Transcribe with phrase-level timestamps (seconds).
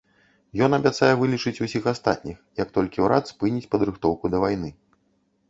[0.67, 4.69] Ён абяцае вылечыць усіх астатніх, як толькі ўрад спыніць падрыхтоўку да вайны.